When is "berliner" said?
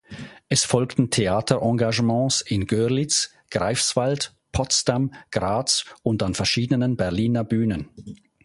6.97-7.43